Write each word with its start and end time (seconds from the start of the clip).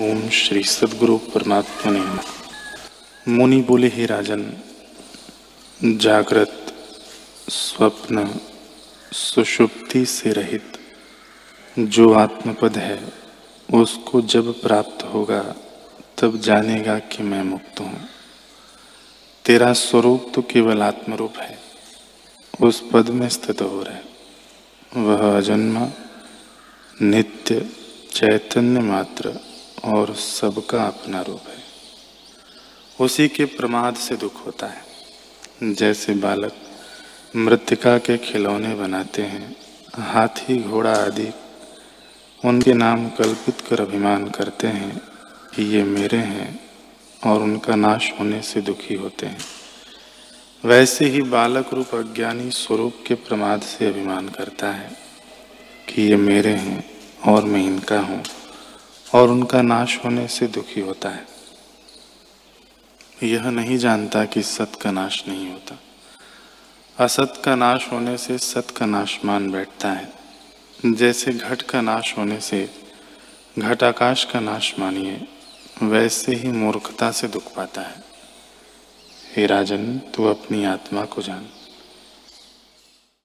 ओम 0.00 0.28
श्री 0.28 0.62
सदगुरु 0.62 1.18
परमात्मा 1.18 1.92
ने 1.92 2.00
मुनि 3.32 3.60
बोले, 3.62 3.88
हे 3.88 4.06
राजन, 4.06 4.52
जागृत, 5.84 6.74
स्वप्न, 7.48 8.40
सुषुप्ति 9.12 10.06
से 10.06 10.32
रहित 10.32 10.78
जो 11.78 12.12
आत्मपद 12.12 12.78
है, 12.78 13.12
उसको 13.74 14.20
जब 14.20 14.62
प्राप्त 14.62 15.04
होगा, 15.04 15.54
तब 16.18 16.40
जानेगा 16.40 16.98
कि 16.98 17.22
मैं 17.22 17.42
मुक्त 17.42 17.80
हूँ। 17.80 18.08
तेरा 19.44 19.72
स्वरूप 19.72 20.32
तो 20.34 20.42
केवल 20.42 20.82
आत्मरूप 20.82 21.38
है, 21.38 21.58
उस 22.60 22.90
पद 22.92 23.08
में 23.08 23.28
स्थित 23.28 23.62
हो। 23.62 23.82
रहे 23.82 25.02
वह 25.02 25.36
अजन्मा, 25.36 25.90
नित्य, 27.02 27.68
चैतन्य 28.12 28.80
मात्र 28.80 29.47
और 29.84 30.14
सबका 30.14 30.84
अपना 30.84 31.22
रूप 31.22 31.42
है। 31.48 31.68
उसी 33.00 33.28
के 33.28 33.44
प्रमाद 33.44 33.94
से 33.94 34.16
दुख 34.16 34.46
होता 34.46 34.66
है। 34.66 34.82
जैसे 35.74 36.14
बालक 36.14 36.52
मृतिका 37.36 37.98
के 37.98 38.18
खिलौने 38.18 38.74
बनाते 38.74 39.22
हैं, 39.22 39.56
हाथी, 39.94 40.62
घोड़ा 40.62 40.92
आदि, 40.92 41.28
उनके 42.44 42.72
नाम 42.72 43.08
कल्पित 43.08 43.60
कर 43.60 43.80
अभिमान 43.80 44.28
करते 44.28 44.66
हैं 44.66 45.02
कि 45.54 45.62
ये 45.62 45.82
मेरे 45.82 46.18
हैं 46.18 46.60
और 47.26 47.42
उनका 47.42 47.76
नाश 47.76 48.12
होने 48.20 48.42
से 48.42 48.60
दुखी 48.60 48.94
होते 48.94 49.26
हैं। 49.26 49.38
वैसे 50.64 51.04
ही 51.04 51.22
बालक 51.22 51.74
रूप 51.74 51.94
अज्ञानी 51.94 52.50
स्वरूप 52.50 52.94
के 53.06 53.14
प्रमाद 53.14 53.62
से 53.62 53.86
अभिमान 53.86 54.28
करता 54.28 54.70
है 54.70 54.96
कि 55.88 56.02
ये 56.02 56.16
मेरे 56.16 56.50
हैं 56.50 56.90
और 57.26 57.44
मैं 57.44 57.64
इनका 57.64 58.00
हूँ। 58.00 58.24
और 59.14 59.30
उनका 59.30 59.62
नाश 59.62 59.98
होने 60.04 60.28
से 60.28 60.46
दुखी 60.46 60.80
होता 60.80 61.08
है। 61.08 61.26
यह 63.22 63.50
नहीं 63.50 63.78
जानता 63.78 64.24
कि 64.24 64.42
सत 64.42 64.72
का 64.82 64.90
नाश 64.90 65.24
नहीं 65.28 65.52
होता। 65.52 65.78
असत 67.04 67.42
का 67.44 67.54
नाश 67.54 67.88
होने 67.92 68.18
से 68.18 68.38
सत 68.38 68.66
का 68.76 68.86
नाश 68.86 69.20
मान 69.24 69.50
बैठता 69.50 69.92
है। 69.92 70.12
जैसे 70.86 71.32
घट 71.32 71.62
का 71.62 71.80
नाश 71.80 72.18
होने 72.18 72.40
से 72.40 72.70
घट 73.58 73.82
आकाश 73.82 74.24
का 74.24 74.40
नाश 74.40 74.74
मानिए, 74.78 75.28
वैसे 75.82 76.34
ही 76.34 76.48
मूर्खता 76.48 77.10
से 77.10 77.28
दुख 77.28 77.54
पाता 77.54 77.80
है। 77.80 78.04
हे 79.36 79.46
राजन, 79.46 79.98
तू 79.98 80.24
अपनी 80.24 80.64
आत्मा 80.64 81.04
को 81.04 81.22
जान। 81.22 81.48